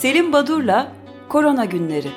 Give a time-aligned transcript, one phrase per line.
[0.00, 0.92] Selim Badur'la
[1.28, 2.08] Korona Günleri.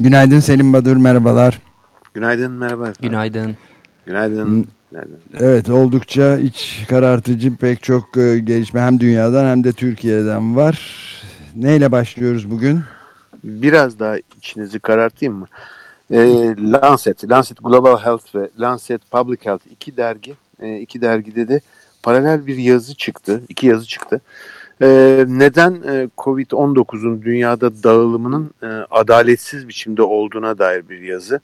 [0.00, 1.58] Günaydın Selim Badur, merhabalar.
[2.14, 2.92] Günaydın, merhaba.
[3.02, 3.56] Günaydın.
[4.06, 4.66] Günaydın.
[4.90, 5.18] Günaydın.
[5.40, 10.80] Evet, oldukça iç karartıcı pek çok e, gelişme hem dünyadan hem de Türkiye'den var.
[11.56, 12.80] Neyle başlıyoruz bugün?
[13.44, 15.46] Biraz daha içinizi karartayım mı?
[16.10, 16.18] E,
[16.58, 20.34] Lancet, Lancet Global Health ve Lancet Public Health iki dergi.
[20.60, 21.60] E, iki dergide de
[22.02, 23.42] paralel bir yazı çıktı.
[23.48, 24.20] iki yazı çıktı.
[24.82, 24.88] E,
[25.28, 31.40] neden e, Covid-19'un dünyada dağılımının e, adaletsiz biçimde olduğuna dair bir yazı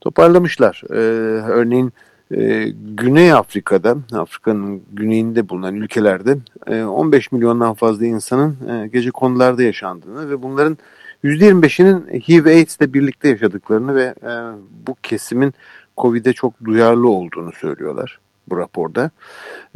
[0.00, 0.82] toparlamışlar.
[0.90, 0.94] E,
[1.50, 1.92] örneğin
[2.36, 9.62] e, Güney Afrika'da, Afrika'nın güneyinde bulunan ülkelerde e, 15 milyondan fazla insanın e, gece konularda
[9.62, 10.78] yaşandığını ve bunların
[11.24, 14.32] %25'inin HIV AIDS ile birlikte yaşadıklarını ve e,
[14.86, 15.54] bu kesimin
[15.96, 19.10] COVID'e çok duyarlı olduğunu söylüyorlar bu raporda.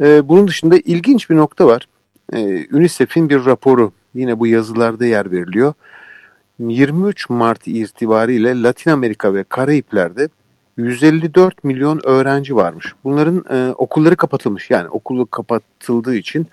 [0.01, 1.87] E, bunun dışında ilginç bir nokta var.
[2.33, 5.73] E, UNICEF'in bir raporu yine bu yazılarda yer veriliyor.
[6.59, 10.29] 23 Mart itibariyle Latin Amerika ve Karayipler'de
[10.77, 12.93] 154 milyon öğrenci varmış.
[13.03, 14.69] Bunların e, okulları kapatılmış.
[14.69, 16.47] Yani okulu kapatıldığı için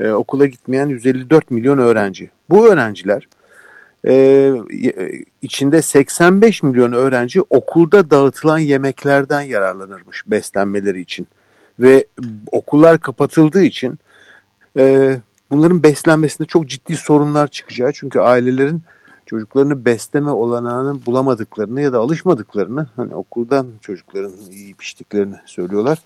[0.00, 2.30] e, okula gitmeyen 154 milyon öğrenci.
[2.50, 3.28] Bu öğrenciler
[4.06, 4.52] e,
[5.42, 11.26] içinde 85 milyon öğrenci okulda dağıtılan yemeklerden yararlanırmış beslenmeleri için.
[11.80, 12.06] Ve
[12.52, 13.98] okullar kapatıldığı için
[14.78, 15.16] e,
[15.50, 17.92] bunların beslenmesinde çok ciddi sorunlar çıkacağı.
[17.92, 18.82] Çünkü ailelerin
[19.26, 25.98] çocuklarını besleme olanağını bulamadıklarını ya da alışmadıklarını hani okuldan çocukların iyi piştiklerini söylüyorlar.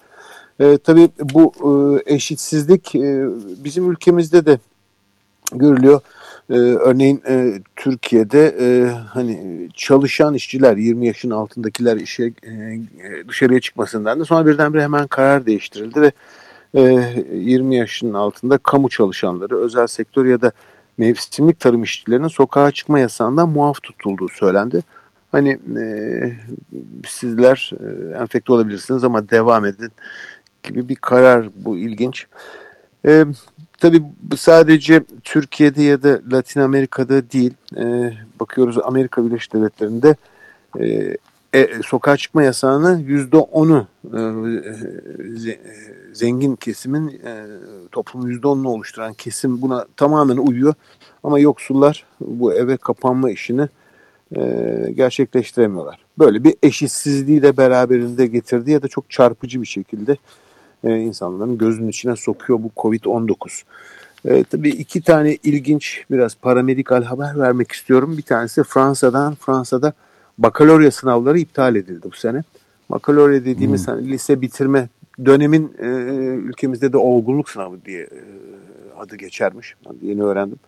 [0.61, 1.53] E, tabii bu
[2.07, 3.27] e, eşitsizlik e,
[3.65, 4.59] bizim ülkemizde de
[5.53, 6.01] görülüyor.
[6.51, 12.81] Ee, örneğin e, Türkiye'de e, hani çalışan işçiler 20 yaşın altındakiler işe e,
[13.29, 16.13] dışarıya çıkmasından da sonra birdenbire hemen karar değiştirildi ve
[16.75, 16.81] e,
[17.33, 20.53] 20 yaşın altında kamu çalışanları özel sektör ya da
[20.99, 24.83] mevsimlik tarım işçilerinin sokağa çıkma yasağından muaf tutulduğu söylendi.
[25.33, 25.85] Hani e,
[27.09, 29.93] sizler e, enfekte olabilirsiniz ama devam edin
[30.63, 32.27] gibi bir karar bu ilginç.
[33.07, 33.25] E,
[33.79, 34.03] tabii
[34.37, 40.17] sadece Türkiye'de ya da Latin Amerika'da değil e, bakıyoruz Amerika Birleşik Devletleri'nde
[40.81, 41.17] e,
[41.55, 43.87] e, sokağa çıkma yasağına yüzde onu
[46.13, 47.47] zengin kesimin e,
[47.93, 50.75] toplumun yüzde onunu oluşturan kesim buna tamamen uyuyor.
[51.25, 53.69] Ama yoksullar bu eve kapanma işini
[54.37, 55.99] e, gerçekleştiremiyorlar.
[56.19, 60.17] Böyle bir eşitsizliği de beraberinde getirdi ya da çok çarpıcı bir şekilde
[60.85, 63.63] e, insanların gözünün içine sokuyor bu Covid-19.
[64.25, 68.15] E, tabii iki tane ilginç biraz paramedikal haber vermek istiyorum.
[68.19, 69.35] Bir tanesi Fransa'dan.
[69.35, 69.93] Fransa'da
[70.39, 72.43] bakalorya sınavları iptal edildi bu sene.
[72.91, 73.95] Bakalorya dediğimiz hmm.
[73.95, 74.89] hani lise bitirme
[75.25, 75.87] dönemin e,
[76.37, 78.21] ülkemizde de olgunluk sınavı diye e,
[78.99, 79.75] adı geçermiş.
[79.87, 80.59] Ben yeni öğrendim.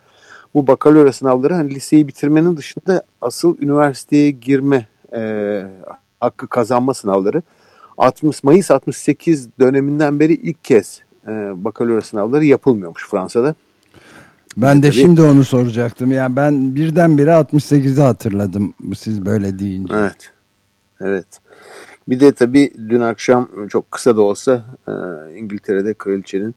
[0.55, 5.63] Bu bakalorya sınavları hani liseyi bitirmenin dışında asıl üniversiteye girme e,
[6.21, 7.43] hakkı kazanma sınavları.
[7.99, 11.31] 60 Mayıs 68 döneminden beri ilk kez e,
[11.65, 13.55] bakalorya sınavları yapılmıyormuş Fransa'da.
[14.57, 16.13] Ben de Tabii, şimdi onu soracaktım.
[16.13, 19.95] Yani ben birdenbire 68'i hatırladım siz böyle deyince.
[19.95, 20.31] Evet.
[21.01, 21.27] Evet.
[22.09, 24.93] Bir de tabii dün akşam çok kısa da olsa e,
[25.39, 26.55] İngiltere'de kraliçenin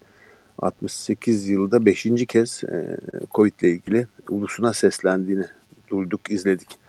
[0.60, 2.08] 68 yılda 5.
[2.28, 2.98] kez e,
[3.32, 5.46] Covid ile ilgili ulusuna seslendiğini
[5.90, 6.87] duyduk, izledik.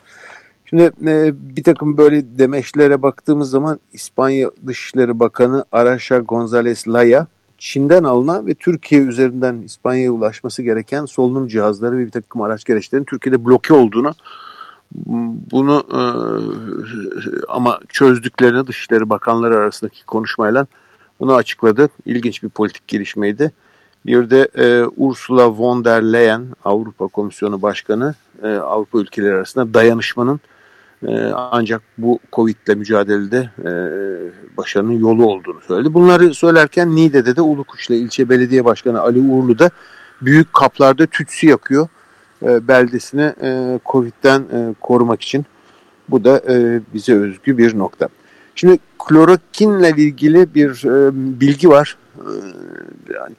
[0.71, 7.27] Şimdi e, bir takım böyle demeçlere baktığımız zaman İspanya Dışişleri Bakanı Araşa González Laya
[7.59, 13.05] Çin'den alınan ve Türkiye üzerinden İspanya'ya ulaşması gereken solunum cihazları ve bir takım araç gereçlerin
[13.05, 14.15] Türkiye'de bloke olduğunu
[15.53, 16.01] bunu e,
[17.49, 20.67] ama çözdüklerini Dışişleri Bakanları arasındaki konuşmayla
[21.21, 21.89] bunu açıkladı.
[22.07, 23.53] İlginç bir politik gelişmeydi.
[24.07, 30.41] Bir de e, Ursula von der Leyen Avrupa Komisyonu Başkanı e, Avrupa ülkeleri arasında dayanışmanın
[31.35, 33.71] ancak bu Covid ile mücadelede e,
[34.57, 35.95] başarının yolu olduğunu söyledi.
[35.95, 39.71] Bunları söylerken Niğde'de de Ulukuş'la ilçe belediye başkanı Ali Uğurlu da
[40.23, 41.89] büyük kaplarda tütsü yakıyor
[42.43, 44.45] e, beldesini e, Covid'den
[44.81, 45.47] korumak için.
[46.09, 46.43] Bu da
[46.95, 48.09] bize özgü bir nokta.
[48.55, 50.83] Şimdi klorokinle ilgili bir
[51.41, 51.97] bilgi var.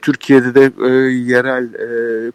[0.02, 0.72] Türkiye'de de
[1.10, 1.68] yerel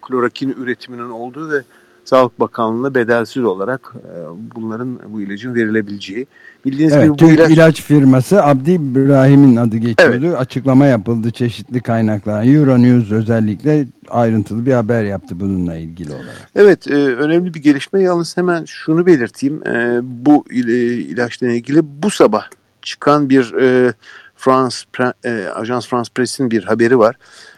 [0.01, 1.61] klorokin üretiminin olduğu ve
[2.05, 4.13] Sağlık Bakanlığı'na bedelsiz olarak e,
[4.55, 6.27] bunların bu ilacın verilebileceği.
[6.65, 7.51] Bildiğiniz evet, gibi bu ilaç...
[7.51, 10.25] ilaç firması Abdi İbrahim'in adı geçiyordu.
[10.25, 10.39] Evet.
[10.39, 12.43] Açıklama yapıldı çeşitli kaynaklar.
[12.43, 16.49] Euronews özellikle ayrıntılı bir haber yaptı bununla ilgili olarak.
[16.55, 18.01] Evet e, önemli bir gelişme.
[18.01, 19.67] Yalnız hemen şunu belirteyim.
[19.67, 22.43] E, bu ilaçla ilgili bu sabah
[22.81, 23.93] çıkan bir e,
[24.35, 24.77] France,
[25.25, 27.15] e, Ajans France Press'in bir haberi var.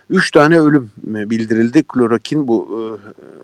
[0.09, 1.83] Üç tane ölüm e, bildirildi.
[1.83, 2.81] Klorokin bu e,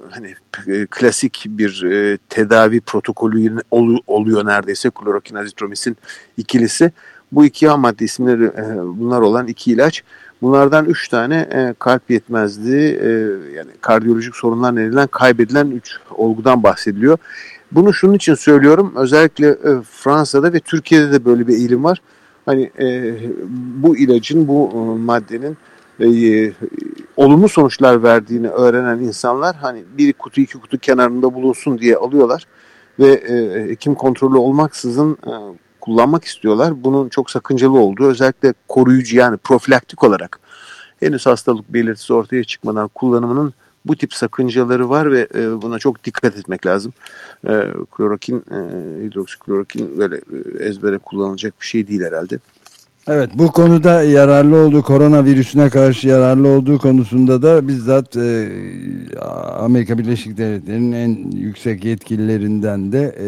[0.10, 0.36] hani
[0.68, 1.86] e, klasik bir
[2.30, 5.98] tedavi protokolü ol, oluyor neredeyse klorokin azitromisin
[6.38, 6.92] ikilisi.
[7.32, 8.52] Bu iki ham madde isimleri
[9.00, 10.04] bunlar olan iki ilaç.
[10.42, 13.00] Bunlardan üç tane kalp yetmezliği
[13.56, 17.18] yani kardiyolojik sorunlar nedeniyle kaybedilen üç olgudan bahsediliyor.
[17.72, 18.94] Bunu şunun için söylüyorum.
[18.96, 22.02] Özellikle Fransa'da ve Türkiye'de de böyle bir eğilim var.
[22.46, 22.72] Hani
[23.84, 25.58] bu ilacın, bu maddenin
[26.00, 26.08] e,
[27.18, 32.48] olumlu sonuçlar verdiğini öğrenen insanlar hani bir kutu iki kutu kenarında bulunsun diye alıyorlar
[33.00, 35.34] ve e, hekim kontrolü olmaksızın e,
[35.82, 36.84] kullanmak istiyorlar.
[36.84, 40.40] Bunun çok sakıncalı olduğu özellikle koruyucu yani profilaktik olarak
[41.00, 43.54] henüz hastalık belirtisi ortaya çıkmadan kullanımının
[43.86, 46.94] bu tip sakıncaları var ve e, buna çok dikkat etmek lazım.
[47.48, 48.58] E, klorokin, e,
[49.06, 52.40] hidroksiklorokin böyle e, ezbere kullanılacak bir şey değil herhalde.
[53.08, 58.50] Evet bu konuda yararlı olduğu koronavirüsüne karşı yararlı olduğu konusunda da bizzat e,
[59.60, 63.28] Amerika Birleşik Devletleri'nin en yüksek yetkililerinden de e,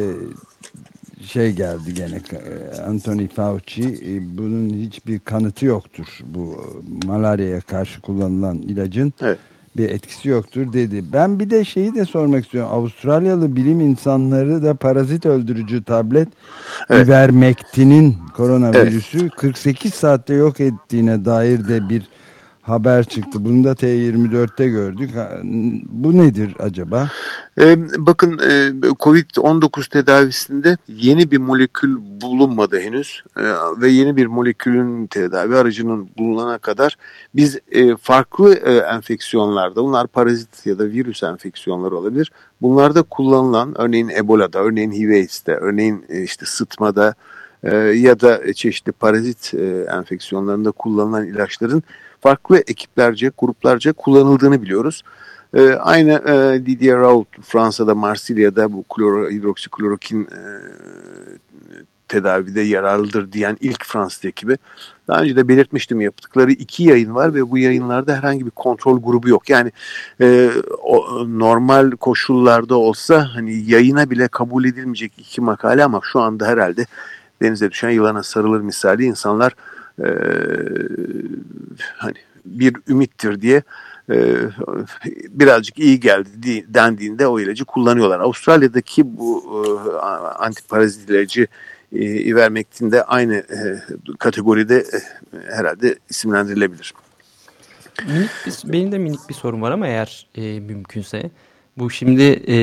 [1.25, 6.57] şey geldi gene e, Anthony Fauci e, bunun hiçbir kanıtı yoktur bu
[7.05, 9.13] malaryaya karşı kullanılan ilacın.
[9.21, 9.39] Evet
[9.77, 11.03] bir etkisi yoktur dedi.
[11.13, 12.71] Ben bir de şeyi de sormak istiyorum.
[12.73, 16.27] Avustralyalı bilim insanları da parazit öldürücü tablet
[16.89, 17.07] evet.
[17.07, 19.31] ivermectin'in koronavirüsü evet.
[19.35, 22.03] 48 saatte yok ettiğine dair de bir
[22.65, 23.45] haber çıktı.
[23.45, 25.09] Bunu da T24'te gördük.
[25.89, 27.09] Bu nedir acaba?
[27.59, 33.43] Ee, bakın e, Covid-19 tedavisinde yeni bir molekül bulunmadı henüz e,
[33.81, 36.97] ve yeni bir molekülün tedavi aracının bulunana kadar
[37.35, 42.31] biz e, farklı e, enfeksiyonlarda, bunlar parazit ya da virüs enfeksiyonları olabilir.
[42.61, 47.13] Bunlarda kullanılan örneğin Ebola'da, örneğin HIV'de, örneğin işte sıtmada
[47.93, 49.53] ya da çeşitli parazit
[49.97, 51.83] enfeksiyonlarında kullanılan ilaçların
[52.25, 55.03] farklı ekiplerce, gruplarca kullanıldığını biliyoruz.
[55.53, 60.41] E, aynı e, Didier Raoult Fransa'da Marsilya'da bu kloro, hidroksiklorokin e,
[62.07, 64.57] tedavide yararlıdır diyen ilk Fransız ekibi.
[65.07, 69.29] Daha önce de belirtmiştim yaptıkları iki yayın var ve bu yayınlarda herhangi bir kontrol grubu
[69.29, 69.49] yok.
[69.49, 69.71] Yani
[70.21, 70.49] e,
[70.83, 76.85] o, normal koşullarda olsa hani yayına bile kabul edilmeyecek iki makale ama şu anda herhalde
[77.41, 79.55] denize düşen yılana sarılır misali insanlar
[79.99, 80.09] e,
[81.97, 83.63] hani bir ümittir diye
[84.09, 84.35] e,
[85.29, 88.19] birazcık iyi geldi dendiğinde o ilacı kullanıyorlar.
[88.19, 89.97] Avustralya'daki bu e,
[90.45, 91.47] antiparazit ilacı
[91.95, 93.81] e, ivermektin de aynı e,
[94.19, 96.93] kategoride e, herhalde isimlendirilebilir.
[98.07, 101.31] Minik bir, benim de minik bir sorum var ama eğer e, mümkünse.
[101.77, 102.57] Bu şimdi e,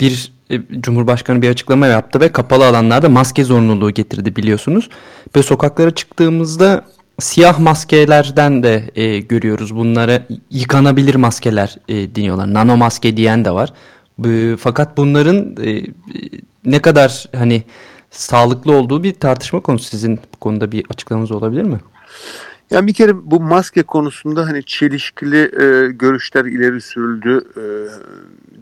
[0.00, 0.32] bir
[0.80, 4.88] Cumhurbaşkanı bir açıklama yaptı ve kapalı alanlarda maske zorunluluğu getirdi biliyorsunuz.
[5.36, 6.84] Ve sokaklara çıktığımızda
[7.18, 9.76] siyah maskelerden de e, görüyoruz.
[9.76, 12.54] Bunlara yıkanabilir maskeler e, deniyorlar.
[12.54, 13.72] Nano maske diyen de var.
[14.24, 15.82] E, fakat bunların e,
[16.64, 17.62] ne kadar hani
[18.10, 19.88] sağlıklı olduğu bir tartışma konusu.
[19.88, 21.78] Sizin bu konuda bir açıklamanız olabilir mi?
[22.70, 27.62] Yani bir kere bu maske konusunda hani çelişkili e, görüşler ileri sürüldü e,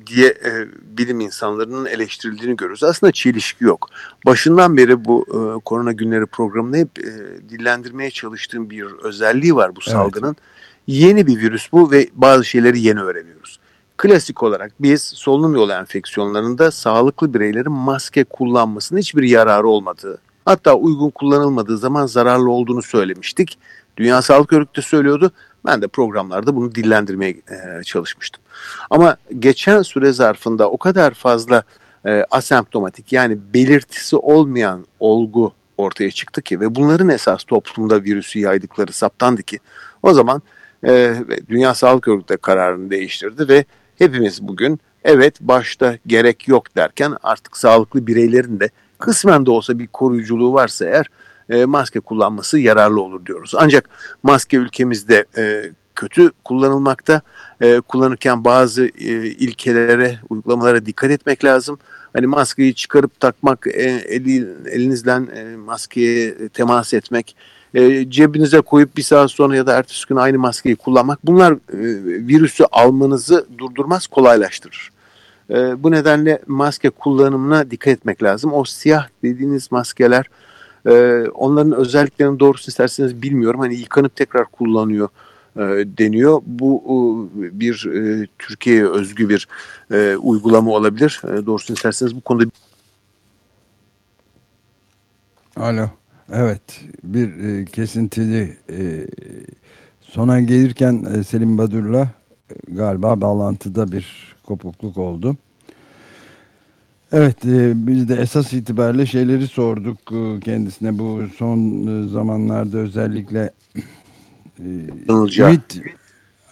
[0.06, 2.84] diye e, bilim insanlarının eleştirildiğini görüyoruz.
[2.84, 3.88] Aslında çelişki yok.
[4.26, 9.80] Başından beri bu e, korona günleri programında hep e, dillendirmeye çalıştığım bir özelliği var bu
[9.80, 10.26] salgının.
[10.26, 10.38] Evet.
[10.86, 13.58] Yeni bir virüs bu ve bazı şeyleri yeni öğreniyoruz.
[13.96, 21.10] Klasik olarak biz solunum yolu enfeksiyonlarında sağlıklı bireylerin maske kullanmasının hiçbir yararı olmadığı, hatta uygun
[21.10, 23.58] kullanılmadığı zaman zararlı olduğunu söylemiştik.
[23.96, 25.30] Dünya Sağlık Örgütü söylüyordu.
[25.66, 28.42] Ben de programlarda bunu dillendirmeye e, çalışmıştım.
[28.90, 31.62] Ama geçen süre zarfında o kadar fazla
[32.06, 38.92] e, asemptomatik yani belirtisi olmayan olgu ortaya çıktı ki ve bunların esas toplumda virüsü yaydıkları
[38.92, 39.58] saptandı ki
[40.02, 40.42] o zaman
[40.86, 41.14] e,
[41.48, 43.64] Dünya Sağlık Örgütü kararını değiştirdi ve
[43.98, 49.86] hepimiz bugün evet başta gerek yok derken artık sağlıklı bireylerin de kısmen de olsa bir
[49.86, 51.06] koruyuculuğu varsa eğer
[51.50, 53.52] e, maske kullanması yararlı olur diyoruz.
[53.56, 53.88] Ancak
[54.22, 57.20] maske ülkemizde e, kötü kullanılmakta.
[57.60, 61.78] E, kullanırken bazı e, ilkelere, uygulamalara dikkat etmek lazım.
[62.12, 67.36] Hani maskeyi çıkarıp takmak, e, eli, elinizle e, maskeye temas etmek,
[67.74, 71.54] e, cebinize koyup bir saat sonra ya da ertesi gün aynı maskeyi kullanmak bunlar
[72.28, 74.90] virüsü almanızı durdurmaz, kolaylaştırır.
[75.78, 78.52] Bu nedenle maske kullanımına dikkat etmek lazım.
[78.52, 80.26] O siyah dediğiniz maskeler
[80.86, 83.60] e, onların özelliklerini doğrusu isterseniz bilmiyorum.
[83.60, 85.08] Hani yıkanıp tekrar kullanıyor
[85.56, 85.60] e,
[85.98, 86.42] deniyor.
[86.46, 86.82] Bu
[87.38, 89.48] e, bir e, Türkiye'ye özgü bir
[89.92, 91.22] e, uygulama olabilir.
[91.24, 92.50] E, doğrusunu isterseniz bu konuda
[95.56, 95.88] Alo.
[96.32, 96.80] Evet.
[97.04, 99.06] Bir e, kesintili e,
[100.00, 102.10] sona gelirken e, Selim Badur'la
[102.50, 105.36] e, galiba bağlantıda bir kopukluk oldu.
[107.12, 113.50] Evet e, biz de esas itibariyle şeyleri sorduk e, kendisine bu son e, zamanlarda özellikle.
[114.58, 115.80] Ümit,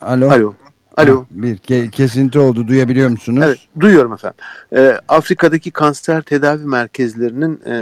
[0.01, 0.31] alo.
[0.31, 0.55] Alo.
[0.97, 1.21] Alo.
[1.21, 3.43] Ha, bir ke- kesinti oldu duyabiliyor musunuz?
[3.47, 4.37] Evet, duyuyorum efendim.
[4.73, 7.77] Ee, Afrika'daki kanser tedavi merkezlerinin e,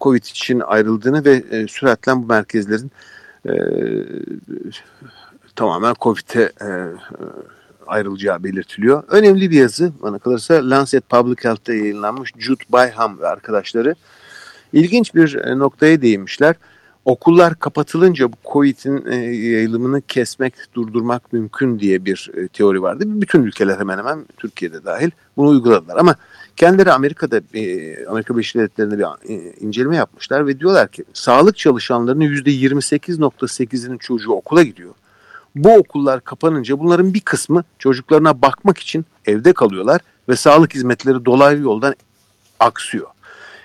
[0.00, 2.90] COVID için ayrıldığını ve e, süratle bu merkezlerin
[3.48, 3.52] e,
[5.56, 6.68] tamamen COVID'e e,
[7.86, 9.02] ayrılacağı belirtiliyor.
[9.08, 13.94] Önemli bir yazı bana kalırsa Lancet Public Health'te yayınlanmış Jude Byham ve arkadaşları
[14.72, 16.56] ilginç bir e, noktaya değinmişler.
[17.04, 23.04] Okullar kapatılınca bu COVID'in e, yayılımını kesmek, durdurmak mümkün diye bir e, teori vardı.
[23.06, 25.96] Bütün ülkeler hemen hemen Türkiye'de dahil bunu uyguladılar.
[25.96, 26.16] Ama
[26.56, 27.40] kendileri Amerika'da
[28.10, 29.04] Amerika Birleşik Devletleri'nde bir
[29.60, 34.94] inceleme yapmışlar ve diyorlar ki sağlık çalışanlarının %28.8'inin çocuğu okula gidiyor.
[35.56, 41.62] Bu okullar kapanınca bunların bir kısmı çocuklarına bakmak için evde kalıyorlar ve sağlık hizmetleri dolaylı
[41.62, 41.94] yoldan
[42.60, 43.06] aksıyor.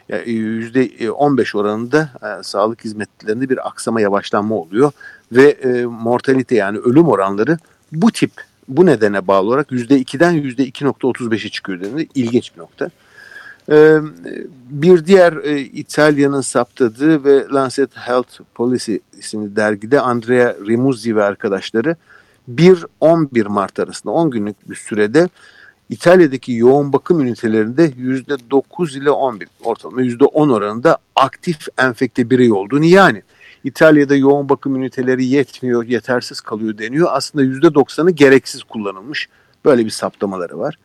[0.10, 4.91] Yani %15 oranında e, sağlık hizmetlerinde bir aksama yavaşlanma oluyor
[5.31, 7.57] ve e, mortalite yani ölüm oranları
[7.91, 8.31] bu tip
[8.67, 12.07] bu nedene bağlı olarak %2'den %2.35'e çıkıyor denildi.
[12.15, 12.89] İlginç bir nokta.
[13.70, 13.98] E,
[14.70, 21.96] bir diğer e, İtalya'nın saptadığı ve Lancet Health Policy isimli dergide Andrea Rimuzzi ve arkadaşları
[22.50, 25.30] 1-11 Mart arasında 10 günlük bir sürede
[25.89, 33.24] İtalya'daki yoğun bakım ünitelerinde %9 ile 11 ortalama %10 oranında aktif enfekte birey olduğunu yani
[33.63, 37.08] İtalya'da yoğun bakım üniteleri yetmiyor, yetersiz kalıyor deniyor.
[37.12, 39.30] Aslında %90'ı gereksiz kullanılmış.
[39.65, 40.77] Böyle bir saptamaları var.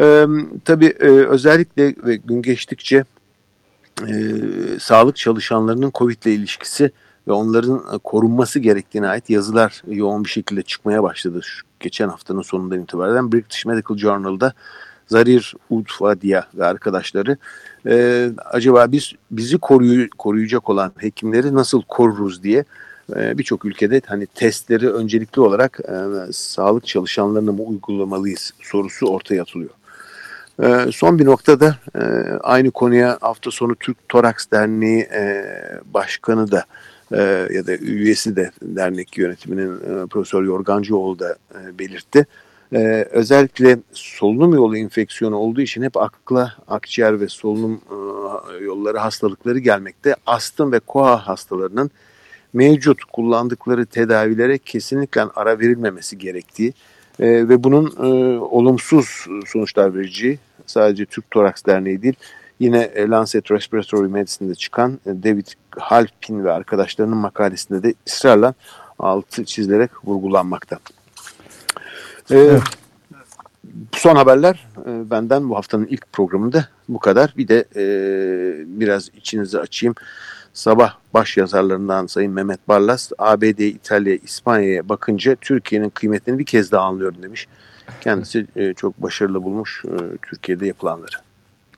[0.00, 0.26] Ee,
[0.64, 3.04] tabii e, özellikle ve gün geçtikçe
[4.08, 4.14] e,
[4.80, 6.90] sağlık çalışanlarının COVID ile ilişkisi
[7.28, 11.40] ve onların korunması gerektiğine ait yazılar yoğun bir şekilde çıkmaya başladı.
[11.42, 14.52] Şu geçen haftanın sonundan itibaren British Medical Journal'da
[15.06, 17.36] Zarir Udfadia ve arkadaşları
[17.86, 22.64] e, acaba biz bizi koruyu, koruyacak olan hekimleri nasıl koruruz diye
[23.16, 29.70] e, birçok ülkede hani testleri öncelikli olarak e, sağlık çalışanlarına mı uygulamalıyız sorusu ortaya atılıyor.
[30.62, 32.00] E, son bir noktada e,
[32.42, 35.44] aynı konuya hafta sonu Türk Toraks Derneği e,
[35.94, 36.64] Başkanı da
[37.12, 42.26] e, ya da üyesi de dernek yönetiminin e, Profesör Yorgancıoğlu da e, belirtti.
[42.72, 49.58] E, özellikle solunum yolu enfeksiyonu olduğu için hep akla akciğer ve solunum e, yolları hastalıkları
[49.58, 50.16] gelmekte.
[50.26, 51.90] Astım ve koa hastalarının
[52.52, 56.72] mevcut kullandıkları tedavilere kesinlikle ara verilmemesi gerektiği
[57.20, 62.16] e, ve bunun e, olumsuz sonuçlar vereceği sadece Türk Toraks Derneği değil
[62.60, 65.46] Yine e, Lancet Respiratory Medicine'de çıkan e, David
[65.78, 68.54] Halpin ve arkadaşlarının makalesinde de ısrarla
[68.98, 70.78] altı çizilerek vurgulanmakta.
[72.30, 72.62] Evet.
[73.92, 77.34] Son haberler e, benden bu haftanın ilk programında bu kadar.
[77.36, 77.84] Bir de e,
[78.80, 79.94] biraz içinizi açayım.
[80.58, 86.84] Sabah baş yazarlarından Sayın Mehmet Barlas, ABD, İtalya, İspanya'ya bakınca Türkiye'nin kıymetini bir kez daha
[86.84, 87.48] anlıyorum demiş.
[88.00, 91.16] Kendisi e, çok başarılı bulmuş e, Türkiye'de yapılanları.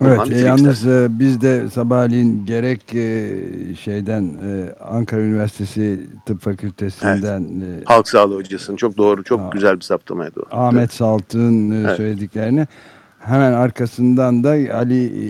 [0.05, 3.39] Evet, e, yalnız e, biz de sabahleyin gerek e,
[3.81, 7.83] şeyden e, Ankara Üniversitesi Tıp Fakültesinden evet.
[7.83, 10.57] e, Halk Sağlığı Hocası'nın çok doğru, çok ha, güzel bir saptamaydı o.
[10.57, 10.93] Ahmet.
[10.93, 11.97] Saltık'ın e, evet.
[11.97, 12.67] söylediklerini
[13.19, 15.29] hemen arkasından da Ali e,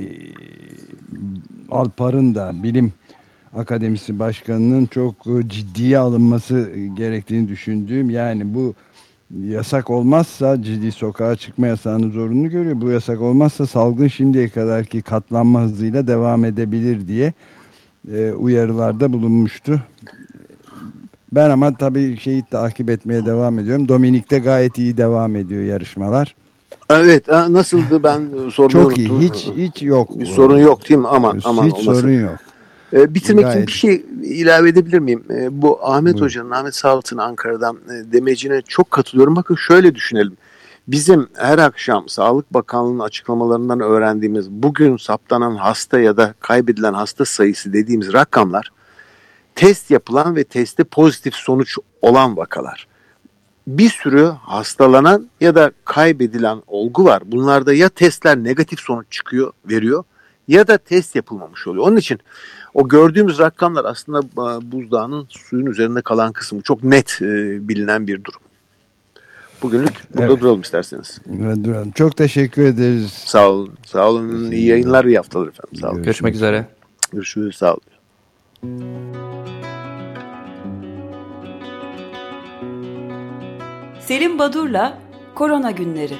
[1.70, 2.92] Alpar'ın da bilim
[3.56, 8.74] akademisi başkanının çok e, ciddiye alınması gerektiğini düşündüğüm yani bu
[9.44, 12.80] yasak olmazsa ciddi sokağa çıkma yasağını zorunlu görüyor.
[12.80, 17.32] Bu yasak olmazsa salgın şimdiye kadarki katlanma hızıyla devam edebilir diye
[18.12, 19.80] e, uyarılarda bulunmuştu.
[21.32, 23.88] Ben ama tabii şeyi takip etmeye devam ediyorum.
[23.88, 26.34] Dominik'te gayet iyi devam ediyor yarışmalar.
[26.90, 28.20] Evet nasıldı ben
[28.52, 28.88] soruyorum.
[28.88, 30.18] Çok iyi hiç hiç yok.
[30.20, 31.08] Bir sorun yok değil mi?
[31.08, 32.00] Aman aman hiç olmasın.
[32.00, 32.38] sorun yok.
[32.92, 33.56] E, bitirmek Gayet.
[33.56, 34.04] için bir şey
[34.40, 35.24] ilave edebilir miyim?
[35.30, 36.26] E, bu Ahmet Buyurun.
[36.26, 39.36] Hoca'nın, Ahmet Sağlık'ın Ankara'dan e, demecine çok katılıyorum.
[39.36, 40.36] Bakın şöyle düşünelim.
[40.88, 47.72] Bizim her akşam Sağlık Bakanlığı'nın açıklamalarından öğrendiğimiz bugün saptanan hasta ya da kaybedilen hasta sayısı
[47.72, 48.72] dediğimiz rakamlar
[49.54, 52.86] test yapılan ve teste pozitif sonuç olan vakalar.
[53.66, 57.22] bir sürü hastalanan ya da kaybedilen olgu var.
[57.26, 60.04] Bunlarda ya testler negatif sonuç çıkıyor, veriyor
[60.50, 61.86] ya da test yapılmamış oluyor.
[61.86, 62.18] Onun için
[62.74, 68.24] o gördüğümüz rakamlar aslında e, buzdağının suyun üzerinde kalan kısmı çok net e, bilinen bir
[68.24, 68.40] durum.
[69.62, 70.40] Bugünlük burada Evet.
[70.40, 71.18] duralım isterseniz.
[71.42, 71.90] Evet, duralım.
[71.90, 73.10] Çok teşekkür ederiz.
[73.12, 73.72] Sağ olun.
[73.86, 74.50] Sağ olun.
[74.50, 75.80] İyi yayınlar, iyi haftalar efendim.
[75.80, 76.02] Sağ olun.
[76.02, 76.66] Görüşmek üzere.
[77.12, 77.56] Görüşürüz.
[77.56, 77.82] Sağ olun.
[84.00, 84.98] Selim Badur'la
[85.34, 86.14] Korona Günleri